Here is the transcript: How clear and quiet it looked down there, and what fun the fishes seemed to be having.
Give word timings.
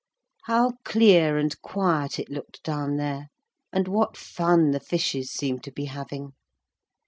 How 0.45 0.71
clear 0.83 1.37
and 1.37 1.61
quiet 1.61 2.17
it 2.17 2.31
looked 2.31 2.63
down 2.63 2.95
there, 2.97 3.27
and 3.71 3.87
what 3.87 4.17
fun 4.17 4.71
the 4.71 4.79
fishes 4.79 5.29
seemed 5.29 5.63
to 5.65 5.71
be 5.71 5.85
having. 5.85 6.33